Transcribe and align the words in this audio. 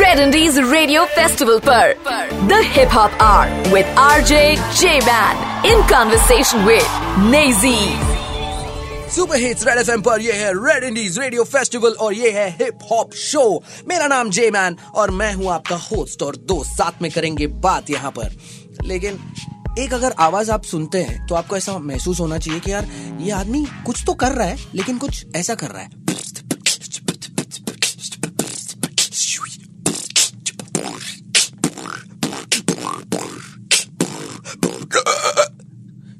Red 0.00 0.18
indies 0.18 0.58
radio 0.58 1.04
festival 1.06 1.58
पर 1.58 1.92
the 2.48 2.60
hip 2.66 2.88
hop 2.88 3.18
hour 3.22 3.50
with 3.68 3.86
RJ 3.98 4.56
J 4.80 4.94
man 5.00 5.66
in 5.66 5.82
conversation 5.88 6.64
with 6.64 6.86
Naezy 7.26 7.76
super 9.10 9.36
hits 9.36 9.66
red 9.66 9.78
FM 9.78 10.02
पर 10.02 10.20
ये 10.20 10.32
है 10.32 10.52
red 10.56 10.84
indies 10.84 11.18
radio 11.18 11.44
festival 11.44 11.92
और 12.00 12.14
ये 12.14 12.30
है 12.30 12.48
hip 12.50 12.88
hop 12.92 13.14
show 13.24 13.44
मेरा 13.88 14.06
नाम 14.06 14.30
जे 14.30 14.50
मैन 14.50 14.76
और 14.94 15.10
मैं 15.20 15.32
हूँ 15.34 15.50
आपका 15.52 15.76
होस्ट 15.76 16.22
और 16.22 16.36
दोस्त। 16.36 16.70
साथ 16.70 17.02
में 17.02 17.10
करेंगे 17.10 17.46
बात 17.46 17.90
यहाँ 17.90 18.10
पर। 18.10 18.28
लेकिन 18.84 19.12
एक 19.78 19.92
अगर 19.94 20.12
आवाज़ 20.18 20.50
आप 20.50 20.62
सुनते 20.64 21.02
हैं 21.02 21.26
तो 21.26 21.34
आपको 21.34 21.56
ऐसा 21.56 21.78
महसूस 21.78 22.20
होना 22.20 22.38
चाहिए 22.38 22.60
कि 22.60 22.70
यार, 22.72 22.86
ये 23.20 23.30
आदमी 23.30 23.64
कुछ 23.86 24.02
तो 24.06 24.14
कर 24.14 24.32
रहा 24.32 24.46
है, 24.46 24.56
लेकिन 24.74 24.98
कुछ 24.98 25.24
ऐसा 25.36 25.54
कर 25.54 25.70
रहा 25.70 25.82
है। 25.82 25.98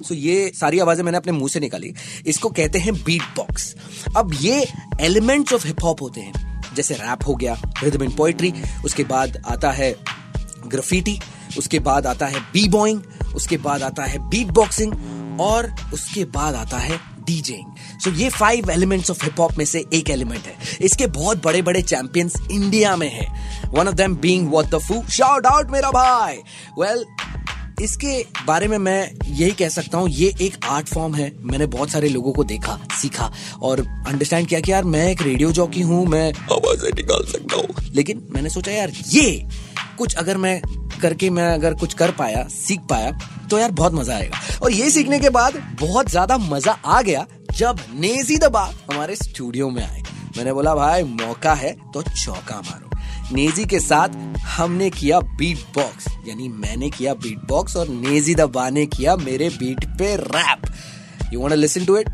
सो 0.02 0.14
ये 0.14 0.50
सारी 0.54 0.78
आवाज़ें 0.78 1.04
मैंने 1.04 1.18
अपने 1.18 1.32
मुँह 1.32 1.48
से 1.48 1.60
निकाली। 1.60 1.92
इसको 2.26 2.48
कहते 2.50 2.78
हैं 2.78 2.94
बीट 3.04 3.22
बॉक्स 3.36 3.74
अब 4.16 4.32
ये 4.40 4.66
एलिमेंट्स 5.00 5.52
ऑफ़ 5.52 5.66
हिप 5.66 5.84
हॉप 5.84 6.02
होते 6.02 6.20
हैं। 6.20 6.74
जैसे 6.74 6.94
रैप 6.94 7.26
हो 7.26 7.34
गया 7.34 7.60
रिदम 7.82 8.02
इन 8.02 8.10
पोएट्री 8.16 8.52
उसके 8.84 9.04
बाद 9.04 9.42
आता 9.46 9.70
है 9.72 9.94
ग्रफिटी 10.66 11.18
उसके 11.58 11.78
बाद 11.78 12.06
आता 12.06 12.26
है 12.26 12.40
बी 12.52 12.68
बॉइंग 12.68 13.00
उसके 13.34 13.56
बाद 13.58 13.82
आता 13.82 14.04
है 14.04 14.18
बीट 14.28 14.50
बॉक्सिंग 14.52 15.40
और 15.40 15.72
उसके 15.94 16.24
बाद 16.24 16.54
आता 16.54 16.78
है 16.78 16.98
डीजेइंग 17.26 17.66
सो 18.00 18.10
so, 18.10 18.16
ये 18.16 18.28
five 18.28 18.70
elements 18.70 19.10
of 19.10 19.24
hip 19.24 19.40
hop 19.40 19.58
में 19.58 19.64
से 19.64 19.84
एक 19.94 20.10
एलिमेंट 20.10 20.46
है. 20.46 20.56
इसके 20.80 21.06
बहुत 21.06 21.42
बड़े 21.44 21.62
बड़े 21.62 21.82
चैंपियंस 21.82 22.34
इंडिया 22.50 22.96
में 22.96 23.10
हैं. 23.12 23.70
One 23.70 23.88
of 23.88 23.94
them 23.94 24.16
being 24.16 24.48
what 24.50 24.66
the 24.66 24.78
फू 24.78 25.02
शाउट 25.10 25.46
आउट 25.46 25.70
मेरा 25.70 25.90
भाई. 25.90 26.36
वेल 26.78 26.96
well, 26.96 27.82
इसके 27.82 28.24
बारे 28.46 28.68
में 28.68 28.76
मैं 28.78 29.10
यही 29.26 29.50
कह 29.50 29.68
सकता 29.68 29.98
हूँ 29.98 30.08
ये 30.08 30.32
एक 30.40 30.56
आर्ट 30.64 30.88
फॉर्म 30.88 31.14
है. 31.14 31.32
मैंने 31.42 31.66
बहुत 31.66 31.90
सारे 31.90 32.08
लोगों 32.08 32.32
को 32.32 32.44
देखा 32.44 32.78
सीखा 32.92 33.30
और 33.62 33.80
अंडरस्टैंड 33.80 34.48
किया 34.48 34.60
कि 34.60 34.72
यार 34.72 34.84
मैं 34.84 35.06
एक 35.10 35.22
रेडियो 35.22 35.52
जॉकी 35.52 35.80
हूँ 35.82 36.04
मैं 36.06 36.32
आवाज़ें 36.32 36.90
निकाल 36.96 37.24
सकता 37.32 37.56
हूँ। 37.56 37.92
लेकिन 37.94 38.26
मैंने 38.30 38.50
सोचा 38.50 38.72
यार 38.72 38.92
ये 39.08 39.48
कुछ 39.98 40.14
अगर 40.14 40.36
मैं 40.36 40.60
करके 41.00 41.30
मैं 41.30 41.46
अगर 41.48 41.74
कुछ 41.74 41.94
कर 41.94 42.10
पाया, 42.10 42.42
सीख 42.50 42.80
पाया 42.90 43.10
तो 43.50 43.58
यार 43.58 43.70
बहुत 43.72 43.94
मज़ा 43.94 44.14
आएगा। 44.14 44.40
और 44.62 44.72
ये 44.72 44.90
सीखने 44.90 45.18
के 45.20 45.30
बाद 45.30 45.62
बहुत 45.80 46.10
ज़्यादा 46.10 46.38
मज़ा 46.38 46.72
आ 46.72 47.00
गया 47.02 47.26
जब 47.56 47.78
नेजी 47.94 48.36
दबा 48.38 48.62
हमारे 48.90 49.16
स्टूडियो 49.16 49.70
में 49.70 49.82
आए। 49.82 50.02
मैंने 50.36 50.52
बोला, 50.52 50.74
भाई, 50.74 51.02
मौका 51.04 51.54
है 51.54 51.72
तो 51.94 52.02
चौका 52.04 52.60
मारो। 52.60 52.88
नेजी 53.32 53.64
के 53.64 53.78
साथ 53.80 54.08
हमने 54.48 54.88
किया 54.90 55.18
बीट 55.20 55.58
बॉक्स 55.74 56.06
यानी 56.28 56.48
मैंने 56.48 56.88
किया 56.90 57.14
बीट 57.16 57.46
बॉक्स 57.48 57.76
और 57.76 57.88
नेजी 57.88 58.34
दबा 58.34 58.68
ने 58.70 58.86
किया 58.86 59.14
मेरे 59.16 59.48
बीट 59.50 59.84
पे 59.98 60.14
rap 60.16 60.72
you 61.32 61.40
want 61.40 61.54
listen 61.54 61.84
to 61.84 61.96
it 61.96 62.08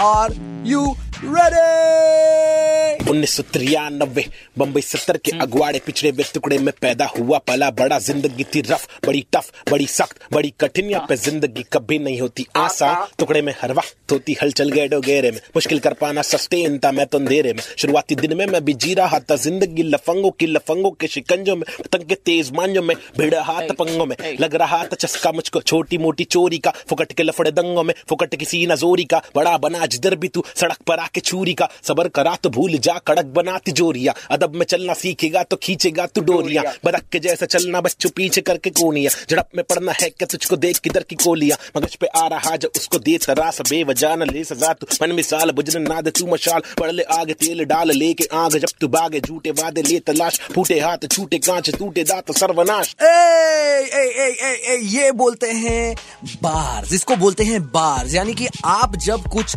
और 0.00 0.34
यू 0.66 0.94
रेडी 1.16 3.10
उन्नीस 3.10 3.34
सौ 3.36 3.42
तिरानबे 3.52 4.24
बम्बई 4.58 4.80
सत्तर 4.82 5.16
के 5.24 5.30
अगवाड़े 5.40 5.78
पिछड़े 5.86 6.10
हुए 6.10 6.24
टुकड़े 6.34 6.58
में 6.58 6.72
पैदा 6.80 7.04
हुआ 7.08 7.38
पला 7.48 7.70
बड़ा 7.72 7.98
ज़िंदगी 7.98 8.44
थी 8.54 8.60
रफ 8.70 8.86
बड़ी 9.06 9.24
टफ 9.32 9.50
बड़ी 9.70 9.86
सख्त 9.88 10.18
बड़ी 10.32 10.52
कठिन 10.60 10.98
पे 11.08 11.16
ज़िंदगी 11.16 11.62
कभी 11.72 11.98
नहीं 11.98 12.20
होती। 12.20 12.46
आसान 12.56 13.06
टुकड़े 13.18 13.42
में 13.42 13.52
हर 13.60 13.72
वक्त 13.72 14.12
होती 14.12 14.36
हलचल 14.42 14.70
गेडो 14.70 15.00
गेरे 15.00 15.30
में। 15.30 15.38
मुश्किल 15.56 15.78
कर 15.78 15.92
पाना 16.00 16.22
सस्टेन 16.22 16.78
था 16.84 16.92
मैं 16.92 17.06
तो 17.06 17.18
अंधेरे 17.18 17.52
में। 17.52 17.62
शुरुआती 17.78 18.14
दिन 18.16 18.36
में 18.36 18.44
मैं 18.46 18.64
भी 18.64 18.74
जी 18.74 18.94
रहा 18.94 19.18
था 19.30 19.36
ज़िंदगी 19.38 19.82
लफंगों 19.84 20.30
की 20.30 20.46
लफंगों 20.46 20.90
के 20.90 21.06
शिकंजों 21.06 21.56
में 21.56 21.64
पतंग 21.78 22.04
के 22.08 22.14
तेज 22.24 22.50
मांजों 22.56 22.82
में 22.82 22.94
भिड़ 23.18 23.34
हाथ 23.36 23.74
पंगों 23.78 24.06
में। 24.06 24.16
लग 24.40 24.54
रहा 24.54 24.82
था 24.84 24.96
चस्का 24.96 25.32
मुझको 25.32 25.60
छोटी 25.62 25.98
मोटी 25.98 26.24
चोरी 26.26 26.58
का 26.58 26.72
फुकट 26.88 27.12
के 27.12 27.22
लफड़े 27.22 27.50
दंगों 27.52 27.84
में 27.84 27.94
फुकट 28.08 28.34
किसी 28.36 28.66
नजोरी 28.66 29.04
का 29.06 29.22
बड़ा 29.36 29.56
बना 29.58 29.86
जिधर 29.86 30.14
भी 30.16 30.28
तू 30.28 30.44
सड़क 30.54 30.78
पर 30.86 31.05
आके 31.06 31.20
छुरी 31.22 31.54
का 31.54 31.68
सबर 31.82 32.08
करा 32.10 32.34
तो 32.36 32.50
भूल 32.50 32.76
जा 32.80 32.98
कड़क 33.06 33.26
बना 33.34 33.58
तिजोरिया 33.64 34.14
अदब 34.30 34.54
में 34.54 34.64
चलना 34.66 34.94
सीखेगा 34.96 35.42
तो 35.44 35.56
खींचेगा 35.58 36.06
तू 36.08 36.20
डोरिया। 36.22 36.62
बदक 36.84 37.08
के 37.12 37.18
जैसा 37.18 37.46
चलना 37.48 37.80
बच्चों 37.80 38.10
पीछे 38.16 38.40
करके 38.42 38.70
कोनिया। 38.72 39.10
झड़प 39.30 39.48
में 39.56 39.64
पड़ना 39.64 39.92
है 39.92 40.08
क्या 40.10 40.26
तुझको 40.26 40.56
देख 40.58 40.78
किधर 40.78 41.02
की 41.02 41.16
कोलिया? 41.16 41.56
मगज 41.76 41.94
पे 41.96 42.06
आ 42.16 42.26
रहा 42.28 42.56
जब 42.56 42.70
उसको 42.76 42.98
दे 43.00 43.16
तरास 43.18 43.60
न 43.62 44.30
ले 44.30 44.42
सजा 44.44 44.72
तू। 44.72 44.86
मन 45.02 45.12
मिसाल 45.12 45.50
बुझन 45.52 45.82
ना 45.82 46.00
दे 46.00 46.10
तू 46.10 46.26
मशाल। 46.26 46.62
पड़ 46.78 46.90
ले 46.90 47.02
आग 47.12 47.30
तेल 47.40 47.64
डाल 47.64 47.90
लेके 47.92 48.28
आग 48.34 48.56
जब 48.56 48.76
तू 48.80 48.88
बागे। 48.88 49.20
झूठे 49.20 49.50
वादे 49.52 49.82
ले 49.82 49.98
तलाश 50.06 50.40
फूटे 50.54 50.78
हाथ 50.80 51.06
छूटे 51.12 51.38
कांच 51.40 51.70
टूटे 51.70 52.04
दांत 52.04 52.36
सर्वनाश। 52.38 52.94
ए, 52.94 53.06
ए, 53.06 54.04
ए, 54.16 54.28
ए, 54.42 54.52
ए, 54.66 54.78
ये 54.94 55.12
बोलते 55.14 55.50
हैं 55.54 55.94
बार्स। 56.42 56.92
इसको 56.92 57.16
बोलते 57.16 57.44
हैं 57.44 57.62
बार्स। 57.72 58.14
यानी 58.14 58.34
कि 58.34 58.48
आप 58.64 58.96
जब 59.04 59.28
कुछ 59.32 59.56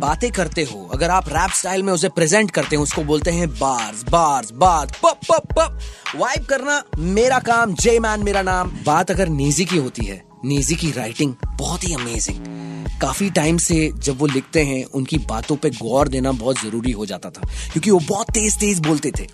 बातें 0.00 0.30
करते 0.32 0.62
हो, 0.62 0.88
अगर 0.92 1.10
आप 1.10 1.28
रैप 1.28 1.50
स्टाइल 1.50 1.82
में 1.82 1.92
उसे 1.92 2.08
प्रेजेंट 2.10 2.50
करते 2.50 2.76
हो, 2.76 2.82
उसको 2.82 3.02
बोलते 3.04 3.30
हैं 3.30 3.48
बार्स 3.50 4.02
बार्स 4.10 4.50
बात 4.54 4.96
पप 4.96 5.20
पप 5.28 5.46
पप 5.52 5.78
वाइब 6.16 6.44
करना 6.44 6.82
मेरा 6.98 7.38
काम 7.40 7.74
जे 7.76 7.98
मैन 8.00 8.22
मेरा 8.24 8.42
नाम। 8.42 8.70
बात 8.86 9.10
अगर 9.10 9.28
नीजी 9.30 9.64
की 9.64 9.76
होती 9.78 10.04
है 10.06 10.22
नीजी 10.44 10.74
की 10.76 10.90
राइटिंग 10.92 11.34
बहुत 11.48 11.84
ही 11.84 11.94
अमेजिंग 11.94 12.46
काफ़ी 13.00 13.30
टाइम 13.30 13.58
से 13.58 13.90
जब 13.96 14.18
वो 14.18 14.26
लिखते 14.26 14.62
हैं, 14.64 14.84
उनकी 14.86 15.18
बातों 15.26 15.56
पे 15.56 15.70
गौर 15.72 16.08
देना 16.08 16.32
बहुत 16.34 16.60
ज़रूरी 16.60 16.92
हो 16.92 17.06
जाता 17.06 17.30
था, 17.30 17.48
क्योंकि 17.72 17.90
वो 17.90 17.98
बहुत 18.00 18.30
तेज 18.30 18.58
तेज 18.60 18.78
बोलते 18.80 19.12
थे। 19.18 19.26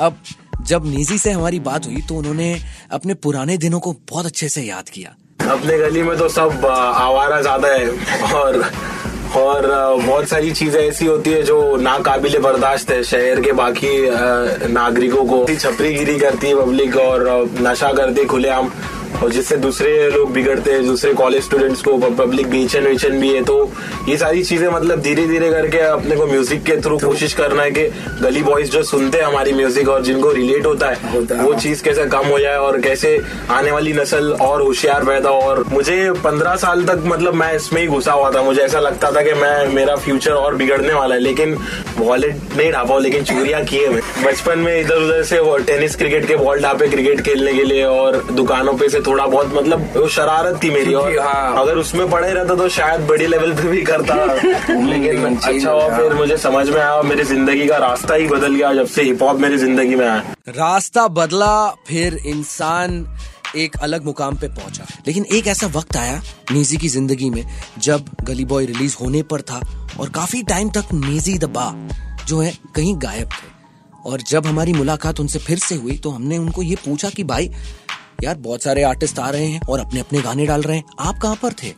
अब 0.00 0.18
जब 0.62 0.86
नीजी 0.86 1.18
से 1.18 1.30
हमारी 1.32 1.60
बात 1.62 1.86
हुई 1.86 2.02
तो 2.02 2.14
उन्होंने 2.16 2.54
अपने 2.92 3.14
पुराने 3.16 3.56
दिनों 3.58 3.80
को 3.80 3.92
बहुत 4.10 4.26
अच्छे 4.26 4.48
से 4.48 4.62
याद 4.62 4.88
किया। 4.88 5.14
अपने 5.48 5.78
गली 5.78 6.02
में 6.02 6.16
तो 6.18 6.28
सब 6.30 6.66
आवारा 6.66 7.40
ज़्यादा 7.40 7.68
है, 7.68 7.88
और 8.32 8.62
और 9.36 9.66
बहुत 9.96 10.28
सारी 10.28 10.50
चीज़ें 10.52 10.80
ऐसी 10.80 11.06
होती 11.06 11.30
है 11.30 11.42
जो 11.42 11.76
नाकाबिले 11.76 12.38
बर्दाश्त 12.38 12.90
है। 12.90 13.02
शहर 13.04 13.40
के 13.40 13.52
बाकी 13.52 13.92
नागरिकों 14.72 15.24
को 15.24 15.44
छपरी 15.54 15.94
गिरी 15.94 16.18
करती 16.18 16.46
है 16.46 16.54
पब्लिक 16.56 16.96
और 16.96 17.28
नशा 17.60 17.92
करती 17.92 18.24
खुलेआम। 18.24 18.70
और 19.22 19.30
जिससे 19.30 19.56
दूसरे 19.56 20.10
लोग 20.10 20.32
बिगड़ते 20.32 20.72
हैं 20.72 20.86
दूसरे 20.86 21.12
कॉलेज 21.14 21.42
स्टूडेंट्स 21.42 21.82
को 21.82 21.96
पब्लिक 21.96 22.46
बेचन 22.46 22.84
वेचन 22.84 23.18
भी 23.20 23.28
है 23.28 23.42
तो 23.44 23.56
ये 24.08 24.16
सारी 24.16 24.42
चीज़ें 24.42 24.68
मतलब 24.68 25.00
धीरे 25.00 25.26
धीरे 25.26 25.50
करके 25.50 25.78
अपने 25.78 26.16
को 26.16 26.26
म्यूज़िक 26.26 26.62
के 26.62 26.76
थ्रू 26.76 26.98
कोशिश 26.98 27.32
करना 27.32 27.62
है 27.62 27.70
कि 27.70 27.86
गली 28.22 28.42
बॉयज़ 28.42 28.70
जो 28.70 28.82
सुनते 28.82 29.18
हैं 29.18 29.24
हमारी 29.24 29.52
म्यूज़िक 29.52 29.88
और 29.88 30.02
जिनको 30.02 30.32
रिलेट 30.32 30.66
होता 30.66 30.88
है 30.88 31.12
होता 31.12 31.40
वो 31.42 31.54
चीज़ 31.54 31.82
कैसे 31.82 32.04
कम 32.06 32.26
हो 32.26 32.38
जाए 32.38 32.56
और 32.56 32.80
कैसे 32.80 33.18
आने 33.50 33.70
वाली 33.70 33.92
नस्ल 33.92 34.32
और 34.40 34.62
होशियार 34.62 35.04
पैदा 35.04 35.30
और 35.30 35.64
मुझे 35.68 36.10
पंद्रह 36.24 36.56
साल 36.56 36.84
तक 36.84 37.02
मतलब 37.06 37.34
मैं 37.34 37.52
इसमें 37.56 37.80
ही 37.80 37.86
घुसा 37.88 38.12
हुआ 38.12 38.30
था। 38.30 38.42
मुझे 38.42 38.60
ऐसा 38.62 38.80
लगता 38.80 39.10
था 39.10 39.22
कि 39.22 39.32
मैं 39.32 39.66
मेरा 39.68 39.96
फ्यूचर 39.96 40.32
और 40.32 40.54
बिगड़ने 40.54 40.94
वाला 40.94 41.14
है 41.14 41.20
लेकिन 41.20 41.56
वॉलेट 41.98 42.56
नहीं 42.56 42.70
ढापा 42.72 42.98
लेकिन 42.98 43.24
चोरियाँ 43.24 43.64
किए 43.64 43.88
मैं 43.88 44.02
बचपन 44.24 44.58
में 44.58 44.80
इधर 44.80 44.96
उधर 44.96 45.22
से 45.22 45.40
टेनिस 45.64 45.96
क्रिकेट 45.96 46.26
के 46.28 46.36
बॉल 46.36 46.60
ढापे 46.60 46.88
क्रिकेट 46.88 47.20
खेलने 47.20 47.52
के 47.52 47.64
लिए 47.64 47.84
और 47.84 48.22
दुकानों 48.32 48.74
पे 48.74 48.88
से 48.88 49.00
थोड़ा 49.06 49.26
बहुत 49.26 49.52
मतलब 49.54 49.96
वो 49.96 50.08
शरारत 50.10 50.58
थी 50.62 50.70
मेरी 50.70 50.94
और 50.94 51.18
हाँ। 51.18 51.62
अगर 51.62 51.76
उसमें 51.78 52.08
पढ़े 52.10 52.32
रहता 52.32 52.54
तो 52.54 52.68
शायद 52.70 53.06
बड़ी 53.08 53.26
लेवल 53.26 53.52
पे 53.54 53.68
भी 53.68 53.82
करता। 53.82 54.14
लेकिन 54.84 55.36
अच्छा 55.36 55.70
हुआ 55.70 55.88
फिर 55.96 56.14
मुझे 56.14 56.36
समझ 56.38 56.68
में 56.68 56.80
आया 56.80 57.02
मेरी 57.02 57.24
ज़िंदगी 57.24 57.66
का 57.66 57.76
रास्ता 57.78 58.14
ही 58.14 58.26
बदल 58.28 58.54
गया 58.54 58.72
जब 58.74 58.86
से 58.86 59.02
हिप 59.02 59.22
हॉप 59.22 59.40
मेरी 59.40 59.58
ज़िंदगी 59.58 59.94
में 59.94 60.06
आया। 60.06 60.34
रास्ता 60.48 61.06
बदला 61.10 61.54
फिर 61.86 62.20
इंसान 62.26 63.06
एक 63.56 63.76
अलग 63.82 64.04
मुकाम 64.04 64.36
पे 64.36 64.48
पहुँचा। 64.50 64.86
लेकिन 65.06 65.24
एक 65.32 65.46
ऐसा 65.46 65.66
वक्त 65.74 65.96
आया 65.96 66.20
नेजी 66.52 66.76
की 66.76 66.88
ज़िंदगी 66.88 67.30
में 67.30 67.44
जब 67.78 68.08
गली 68.22 68.44
बॉय 68.44 68.66
रिलीज़ 68.66 68.96
होने 69.00 69.22
पर 69.22 69.42
था 69.42 69.60
और 70.00 70.08
काफ़ी 70.10 70.42
टाइम 70.42 70.70
तक 70.70 70.92
नेजी 70.94 71.38
दबा 71.38 71.72
जो 72.26 72.40
है 72.40 72.52
कहीं 72.76 72.94
गायब 73.02 73.28
थे। 73.32 73.52
और 74.06 74.20
जब 74.20 74.46
हमारी 74.46 74.72
मुलाकात 74.72 75.20
उनसे 75.20 75.38
फिर 75.38 75.58
से 75.58 75.74
हुई 75.74 75.96
तो 75.96 76.10
हमने 76.10 76.38
उनको 76.38 76.62
ये 76.62 76.76
पूछा 76.84 77.10
कि 77.10 77.24
भाई 77.24 77.50
यार 78.22 78.36
बहुत 78.36 78.62
सारे 78.62 78.82
आर्टिस्ट 78.82 79.18
आ 79.18 79.30
रहे 79.30 79.46
हैं 79.46 79.60
और 79.68 79.80
अपने 79.80 80.00
अपने 80.00 80.20
गाने 80.20 80.46
डाल 80.46 80.62
रहे 80.62 80.76
हैं। 80.76 80.84
आप 80.98 81.18
कहाँ 81.22 81.36
पर 81.42 81.52
थे? 81.52 81.72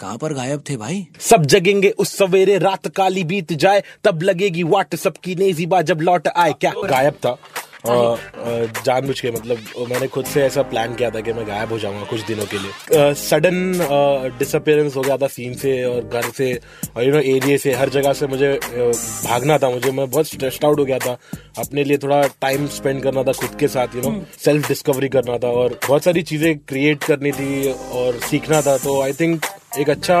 कहाँ 0.00 0.18
पर 0.18 0.32
गायब 0.32 0.62
थे 0.70 0.76
भाई? 0.76 1.06
सब 1.20 1.46
जगेंगे 1.46 1.90
उस 1.90 2.16
सवेरे 2.16 2.58
रात 2.58 2.88
काली 2.88 3.24
बीत 3.24 3.52
जाए 3.52 3.82
तब 4.04 4.22
लगेगी 4.22 4.62
वाट 4.62 4.94
सबकी 4.94 5.34
नेजीबा 5.34 5.82
जब 5.82 6.00
लौट 6.00 6.28
आए। 6.28 6.52
क्या? 6.52 6.72
गायब 6.84 7.14
था। 7.14 7.36
जानबूझ 7.86 9.20
के 9.20 9.30
मतलब 9.30 9.58
मैंने 9.90 10.06
खुद 10.08 10.24
से 10.26 10.42
ऐसा 10.42 10.62
प्लान 10.70 10.94
किया 10.94 11.10
था 11.10 11.20
कि 11.20 11.32
मैं 11.32 11.46
गायब 11.48 11.72
हो 11.72 11.78
जाऊँगा 11.78 12.04
कुछ 12.10 12.24
दिनों 12.26 12.44
के 12.46 12.58
लिए। 12.58 13.14
सडन 13.14 14.36
डिसअपियरेंस 14.38 14.96
हो 14.96 15.02
गया 15.02 15.16
था 15.16 15.26
सीन 15.28 15.54
से 15.56 15.72
और 15.84 16.00
घर 16.02 16.30
से 16.30 16.52
और 16.96 17.04
यू 17.04 17.12
नो 17.12 17.20
एरिए 17.32 17.58
से 17.58 17.74
हर 17.74 17.88
जगह 17.88 18.12
से 18.12 18.26
मुझे 18.26 18.52
भागना 18.62 19.58
था 19.58 19.70
मुझे 19.70 19.90
मैं 19.90 20.10
बहुत 20.10 20.28
स्ट्रेस्ड 20.28 20.64
आउट 20.64 20.78
हो 20.78 20.84
गया 20.84 20.98
था। 20.98 21.16
अपने 21.58 21.84
लिए 21.84 21.98
थोड़ा 21.98 22.22
टाइम 22.40 22.66
स्पेंड 22.76 23.02
करना 23.02 23.22
था 23.22 23.32
खुद 23.34 23.54
के 23.60 23.68
साथ 23.68 23.94
यू 23.96 24.02
नो 24.02 24.20
सेल्फ 24.44 24.68
डिस्कवरी 24.68 25.08
करना 25.08 25.38
था 25.38 25.48
और 25.60 25.78
बहुत 25.86 26.04
सारी 26.04 26.22
चीज़ें 26.22 26.58
क्रिएट 26.58 27.04
करनी 27.04 27.32
थी 27.32 27.72
और 27.72 28.18
सीखना 28.20 28.60
था। 28.62 28.76
तो 28.78 29.00
आई 29.02 29.12
थिंक 29.20 29.46
एक 29.78 29.90
अच्छा 29.90 30.18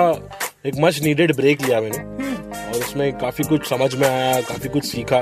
एक 0.66 0.74
मच 0.78 1.00
नीडेड 1.02 1.34
ब्रेक 1.36 1.62
लिया 1.62 1.80
मैंने। 1.80 1.98
और 2.58 2.78
उसमें 2.78 3.12
काफ़ी 3.18 3.44
कुछ 3.44 3.68
समझ 3.68 3.94
में 3.94 4.08
आया 4.08 4.40
काफ़ी 4.42 4.68
कुछ 4.68 4.84
सीखा। 4.84 5.20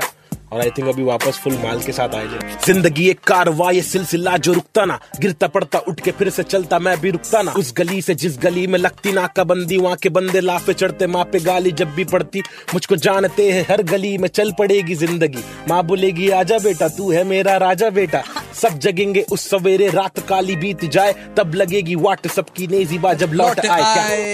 और 0.51 0.61
आई 0.61 0.69
थिंक 0.71 0.87
अभी 0.87 1.03
वापस 1.03 1.39
फुल 1.43 1.57
माल 1.63 1.81
के 1.83 1.91
साथ 1.91 2.15
आए 2.15 2.27
जाए 2.27 2.46
ज़िंदगी 2.65 3.07
एक 3.09 3.19
कारवा 3.19 3.69
ये 3.71 3.81
सिलसिला 3.81 4.35
जो 4.37 4.53
रुकता 4.53 4.85
ना 4.85 4.99
गिरता 5.19 5.47
पड़ता 5.47 5.79
उठ 5.79 5.99
के 6.01 6.11
फिर 6.11 6.29
से 6.29 6.43
चलता 6.43 6.79
मैं 6.79 6.99
भी 7.01 7.09
रुकता 7.11 7.41
ना। 7.41 7.51
उस 7.51 7.73
गली 7.77 8.01
से 8.01 8.15
जिस 8.15 8.37
गली 8.39 8.65
में 8.67 8.77
लगती 8.79 9.11
नाका 9.13 9.43
बंदी 9.43 9.77
वहाँ 9.77 9.95
के 9.95 10.09
बंदे 10.09 10.41
लाफे 10.41 10.73
चढ़ते 10.73 11.07
माँ 11.07 11.23
पे 11.23 11.39
गाली 11.39 11.71
जब 11.71 11.93
भी 11.95 12.03
पड़ती। 12.05 12.41
मुझको 12.73 12.95
जानते 12.97 13.49
हैं 13.51 13.65
हर 13.69 13.83
गली 13.83 14.17
में 14.17 14.27
चल 14.29 14.51
पड़ेगी 14.59 14.95
ज़िंदगी। 14.95 15.43
माँ 15.69 15.83
बोलेगी 15.85 16.29
आजा 16.31 16.57
बेटा 16.59 16.87
तू 16.87 17.11
है 17.11 17.23
मेरा 17.23 17.55
राजा 17.57 17.89
बेटा। 17.89 18.23
सब 18.61 18.77
जगेंगे 18.79 19.21
उस 19.31 19.49
सवेरे 19.49 19.89
रात 19.89 20.19
काली 20.19 20.55
बीत 20.55 20.85
जाए 20.85 21.13
तब 21.37 21.53
लगेगी 21.55 21.95
वाट 21.97 22.27
सबकी 22.27 22.67
नेजीबा 22.67 23.13
जब 23.13 23.33
लौट 23.33 23.59
आए 23.59 23.81
क्या? 23.83 24.07
ए। 24.07 24.25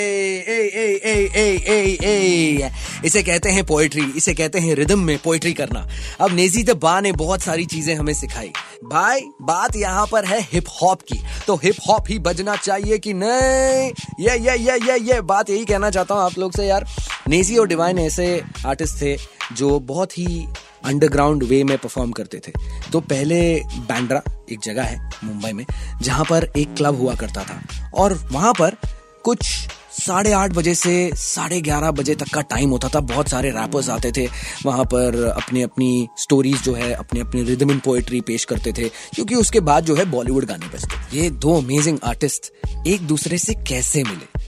इसे 3.05 3.21
कहते 3.23 3.49
हैं 3.49 3.63
पोएट्री 3.65 4.03
इसे 4.17 4.33
कहते 4.33 4.59
हैं 4.59 4.75
रिदम 4.75 4.99
में 4.99 5.17
पोएट्री 5.17 5.53
करना। 5.53 5.87
अब 6.21 6.35
नेजी 6.35 6.63
द 6.63 6.71
बा 6.77 6.99
ने 7.01 7.11
बहुत 7.13 7.41
सारी 7.41 7.65
चीज़ें 7.65 7.95
हमें 8.03 8.13
सिखाई। 8.13 8.51
भाई, 8.83 9.21
बात 9.41 9.75
यहाँ 9.75 10.05
पर 10.07 10.25
है 10.25 10.39
हिप 10.43 10.65
हॉप 10.81 11.01
की। 11.01 11.19
तो 11.47 11.55
हिप 11.55 11.75
हॉप 11.87 12.05
ही 12.09 12.17
बजना 12.19 12.55
चाहिए 12.55 12.97
कि 12.97 13.13
नहीं? 13.13 13.91
ये 14.19 14.37
ये 14.39 14.55
ये 14.57 14.77
ये 14.79 14.97
ये 15.03 15.19
बात 15.21 15.49
यही 15.49 15.65
कहना 15.65 15.89
चाहता 15.89 16.15
हूँ 16.15 16.23
आप 16.23 16.37
लोग 16.37 16.51
से 16.51 16.65
यार। 16.65 16.85
नेजी 17.27 17.57
और 17.57 17.67
डिवाइन 17.67 17.99
ऐसे 17.99 18.27
आर्टिस्ट 18.65 19.01
थे 19.01 19.15
जो 19.55 19.79
बहुत 19.81 20.17
ही 20.17 20.45
अंडरग्राउंड 20.85 21.43
वे 21.43 21.63
में 21.63 21.77
परफॉर्म 21.77 22.11
करते 22.11 22.41
थे। 22.47 22.51
तो 22.91 22.99
पहले 23.01 23.39
बैंड्रा 23.87 24.21
एक 24.51 24.59
जगह 24.63 24.83
है 24.83 24.99
मुंबई 25.23 25.51
में, 25.51 25.65
जहाँ 26.01 26.25
पर 26.25 26.51
एक 26.57 26.75
क्लब 26.75 26.99
हुआ 26.99 27.15
करता 27.15 27.43
था। 27.43 27.89
और 27.95 28.19
वहाँ 28.31 28.53
पर 28.53 28.77
कुछ 29.23 29.47
साढ़े 29.93 30.31
आठ 30.31 30.51
बजे 30.51 30.75
से 30.75 31.11
साढ़े 31.15 31.61
ग्यारह 31.61 31.91
बजे 31.91 32.15
तक 32.15 32.33
का 32.33 32.41
टाइम 32.41 32.69
होता 32.69 32.89
था। 32.89 32.99
बहुत 32.99 33.29
सारे 33.29 33.49
रैपर्स 33.49 33.89
आते 33.89 34.11
थे। 34.11 34.27
वहाँ 34.65 34.85
पर 34.85 35.23
अपनी 35.27 35.61
अपनी 35.61 36.07
स्टोरीज 36.17 36.61
जो 36.63 36.73
है, 36.73 36.93
अपने 36.93 37.19
अपनी 37.19 37.43
रिदम 37.43 37.71
इन 37.71 37.79
पोएट्री 37.79 38.21
पेश 38.21 38.45
करते 38.45 38.73
थे। 38.73 38.89
क्योंकि 39.13 39.35
उसके 39.35 39.59
बाद 39.59 39.85
जो 39.85 39.95
है 39.95 40.05
बॉलीवुड 40.05 40.45
गाने 40.45 40.67
बजते। 40.67 41.17
ये 41.17 41.29
दो 41.29 41.57
अमेजिंग 41.57 41.99
आर्टिस्ट 42.03 42.51
एक 42.87 43.01
दूसरे 43.01 43.37
से 43.37 43.53
कैसे 43.53 44.03
मिले? 44.03 44.47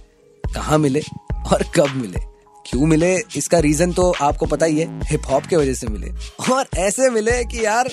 कहाँ 0.53 0.77
मिले 0.77 1.01
और 1.47 1.63
कब 1.75 1.95
मिले? 1.95 2.19
क्यों 2.65 2.85
मिले? 2.85 3.15
इसका 3.35 3.59
रीजन 3.59 3.91
तो 3.91 4.13
आपको 4.21 4.45
पता 4.45 4.65
ही 4.65 4.79
है। 4.79 4.99
हिप 5.03 5.21
हॉप 5.29 5.45
के 5.45 5.55
वजह 5.55 5.73
से 5.73 5.87
मिले। 5.87 6.11
और 6.53 6.67
ऐसे 6.77 7.09
मिले 7.09 7.43
कि 7.43 7.65
यार 7.65 7.89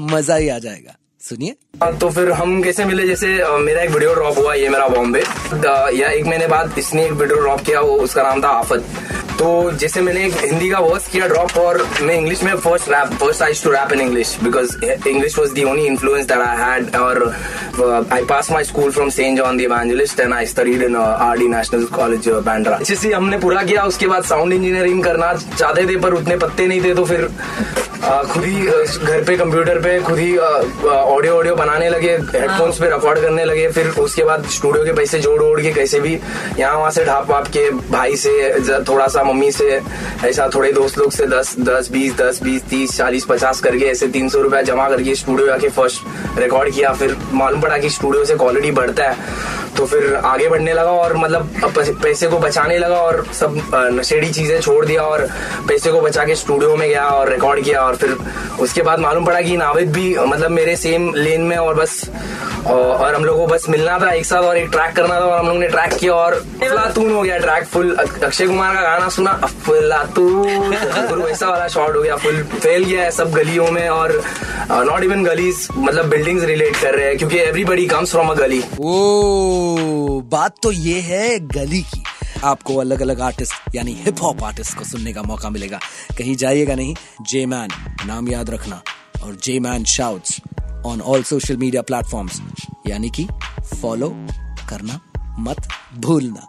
मज़ा 0.00 0.36
ही 0.36 0.48
आ 0.48 0.58
जाएगा। 0.58 0.96
सुनिए। 1.22 1.54
हाँ, 1.82 1.92
तो 1.98 2.08
फिर 2.10 2.30
हम 2.32 2.62
कैसे 2.62 2.84
मिले? 2.84 3.06
जैसे 3.06 3.26
मेरा 3.58 3.82
एक 3.82 3.90
वीडियो 3.90 4.14
ड्रॉप 4.14 4.38
हुआ 4.38 4.54
ये 4.54 4.68
मेरा 4.68 4.86
बॉम्बे। 4.88 5.20
या 5.98 6.08
एक 6.08 6.26
महीने 6.26 6.46
बाद 6.48 6.78
इसने 6.78 7.04
एक 7.06 7.12
वीडियो 7.12 7.38
ड्रॉप 7.40 7.60
किया 7.66 7.80
वो 7.80 7.96
उसका 8.04 8.22
नाम 8.22 8.42
था 8.42 8.48
आफत। 8.60 8.84
तो 9.38 9.70
जैसे 9.80 10.00
मैंने 10.00 10.24
एक 10.26 10.34
हिंदी 10.44 10.70
का 10.70 10.78
वर्स 10.78 11.06
किया 11.10 11.26
ड्रॉप 11.28 11.56
और 11.58 11.82
मैं 12.02 12.16
इंग्लिश 12.16 12.42
में 12.42 12.54
first 12.56 12.88
rap 12.88 13.12
first 13.20 13.42
I 13.42 13.52
to 13.64 13.70
rap 13.70 13.92
in 13.92 14.00
English 14.00 14.36
because 14.42 14.76
English 15.08 15.38
was 15.38 15.52
the 15.52 15.64
only 15.68 15.86
influence 15.86 16.26
that 16.26 16.38
I 16.38 16.56
had 16.58 16.96
और 16.96 18.06
I 18.12 18.24
pass 18.24 18.50
my 18.50 18.64
school 18.64 18.90
from 18.90 19.10
Saint 19.10 19.38
John 19.38 19.56
the 19.58 19.60
Evangelist 19.60 20.20
and 20.20 20.34
I 20.34 20.46
studied 20.46 20.82
in 20.82 20.96
R 20.96 21.38
D 21.38 21.48
National 21.48 21.84
College 21.94 22.28
Bandra 22.46 22.78
HSC 22.80 23.12
हमने 23.12 23.38
पूरा 23.38 23.62
किया 23.62 23.84
उसके 23.84 24.06
बाद 24.06 24.24
sound 24.24 24.52
engineering 24.52 25.02
करना 25.04 25.32
चाहते 25.58 25.86
थे 25.86 25.96
पर 26.00 26.14
उतने 26.14 26.36
पत्ते 26.36 26.66
नहीं 26.66 26.84
थे 26.84 26.94
तो 26.94 27.04
फिर 27.04 27.28
खुद 28.02 28.44
ही 28.44 28.62
घर 28.62 29.22
पे, 29.24 29.36
कंप्यूटर 29.36 29.78
पे 29.80 29.98
खुद 30.02 30.18
ही 30.18 30.36
ऑडियो 30.36 31.34
ऑडियो 31.34 31.54
बनाने 31.56 31.88
लगे 31.88 32.10
हेडफोन्स 32.10 32.78
पे 32.78 32.88
रिकॉर्ड 32.90 33.18
करने 33.20 33.44
लगे, 33.44 33.68
फिर 33.72 33.88
उसके 34.00 34.24
बाद 34.24 34.46
स्टूडियो 34.50 34.84
के 34.84 34.92
पैसे 34.92 35.18
जोड़ 35.20 35.42
ओड़ 35.42 35.60
के 35.60 35.72
कैसे 35.72 36.00
भी 36.00 36.18
यहाँ 36.58 36.78
वहाँ 36.78 36.90
से 36.90 37.04
ढाप 37.04 37.30
वाप 37.30 37.46
के 37.56 37.68
भाई 37.90 38.16
से 38.16 38.32
थोड़ा 38.88 39.06
सा 39.06 39.22
मम्मी 39.24 39.50
से, 39.52 39.80
ऐसा 40.24 40.48
थोड़े 40.54 40.72
दोस्त 40.72 40.98
लोग 40.98 41.12
से 41.12 41.26
दस 41.26 41.54
दस, 41.60 41.90
बीस 41.92 42.16
दस, 42.16 42.42
बीस, 42.42 42.62
तीस, 42.70 42.96
चालीस, 42.96 43.24
पचास 43.24 43.60
करके 43.60 43.84
ऐसे 43.86 44.08
तीन 44.08 44.28
सौ 44.28 44.40
रुपया 44.42 44.62
जमा 44.62 44.88
करके 44.88 45.14
स्टूडियो 45.14 45.46
जाके 45.46 45.68
फ़र्स्ट 45.70 46.38
रिकॉर्ड 46.38 46.74
किया, 46.74 46.92
फिर 46.92 47.16
मालूम 47.32 47.60
पड़ा 47.62 47.78
कि 47.78 47.90
स्टूडियो 47.90 48.24
से 48.24 48.34
क्वालिटी 48.36 48.70
बढ़ता 48.72 49.10
है। 49.10 49.61
तो 49.76 49.86
फिर 49.86 50.14
आगे 50.24 50.48
बढ़ने 50.48 50.72
लगा 50.72 50.90
और 50.90 51.16
मतलब 51.16 51.50
पैसे- 52.04 52.30
को 52.30 52.38
बचाने 52.38 52.78
लगा 52.78 52.96
और 52.96 53.26
सब 53.40 53.60
नशेड़ी 53.74 54.30
चीज़ें 54.30 54.60
छोड़ 54.60 54.86
दिया 54.86 55.02
और 55.02 55.28
पैसे 55.68 55.92
को 55.92 56.00
बचा 56.00 56.24
के 56.24 56.34
स्टूडियो 56.34 56.76
में 56.76 56.88
गया 56.88 57.04
और 57.04 57.28
रिकॉर्ड 57.28 57.64
किया 57.64 57.80
और 57.80 57.96
फिर 57.96 58.16
उसके 58.60 58.82
बाद 58.82 58.98
मालूम 58.98 59.24
पड़ा 59.24 59.40
कि 59.40 59.56
नाविद 59.56 59.92
भी 59.92 60.18
मतलब 60.18 60.50
मेरे 60.50 60.76
सेम 60.76 61.14
लेन 61.14 61.40
में 61.40 61.56
और 61.56 61.74
बस 61.74 62.10
और, 62.66 63.14
हम 63.14 63.24
लोग 63.24 63.36
को 63.38 63.46
बस 63.46 63.68
मिलना 63.68 63.98
था 63.98 64.10
एक 64.12 64.26
साथ 64.26 64.42
और 64.42 64.56
एक 64.56 64.68
ट्रैक 64.70 64.96
करना 64.96 65.14
था 65.20 65.24
और 65.24 65.38
हम 65.38 65.48
लोग 65.48 65.56
ने 65.56 65.68
ट्रैक 65.68 65.92
किया 65.92 66.14
और 66.14 66.32
अफलातून 66.32 67.12
हो 67.12 67.22
गया 67.22 67.38
ट्रैक 67.38 67.64
फुल 67.64 67.96
अक्षय 68.24 68.46
कुमार 68.46 68.74
का 68.74 68.82
गाना 68.82 69.08
सुना 69.08 69.30
अफलातून। 69.44 71.22
वैसा 71.22 71.48
वाला 71.48 71.68
शॉट 71.68 71.96
हो 71.96 72.02
गया 72.02 72.16
फुल 72.16 72.42
फैल 72.42 72.84
गया 72.84 73.02
है 73.02 73.10
सब 73.10 73.32
गलियों 73.32 73.70
में 73.70 73.88
और 73.88 74.22
नॉट 74.70 75.04
इवन 75.04 75.24
गलीज 75.24 75.68
मतलब 75.78 76.06
बिल्डिंग्स 76.06 76.44
रिलेट 76.44 76.76
कर 76.76 76.94
रहे 76.94 77.06
हैं 77.06 77.18
क्योंकि 77.18 77.38
एवरीबडी 77.38 77.86
कम्स 77.86 78.10
फ्रॉम 78.10 78.28
अ 78.28 78.34
गली। 78.34 78.62
बात 80.30 80.56
तो 80.62 80.72
ये 80.72 81.00
है 81.00 81.38
गली 81.48 81.82
की। 81.84 82.02
आपको 82.44 82.76
अलग 82.76 83.00
अलग 83.00 83.20
आर्टिस्ट 83.20 83.74
यानी 83.74 83.92
हिप 83.94 84.22
हॉप 84.22 84.42
आर्टिस्ट 84.42 84.76
को 84.78 84.84
सुनने 84.84 85.12
का 85.12 85.22
मौका 85.22 85.50
मिलेगा। 85.50 85.80
कहीं 86.18 86.36
जाइएगा 86.36 86.74
नहीं 86.74 86.94
जे 87.30 87.44
मैन 87.46 87.70
नाम 88.06 88.28
याद 88.28 88.50
रखना। 88.50 88.82
और 89.22 89.36
J 89.44 89.58
man 89.60 89.84
shouts 89.84 90.40
on 90.86 91.00
all 91.00 91.22
social 91.22 91.56
media 91.56 91.82
platforms 91.82 92.40
यानी 92.86 93.10
कि 93.10 93.26
फॉलो 93.82 94.08
करना 94.70 95.00
मत 95.38 95.68
भूलना। 95.94 96.48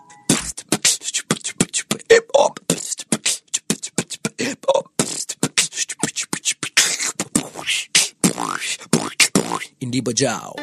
इंडी 9.84 10.02
बजाओ। 10.02 10.63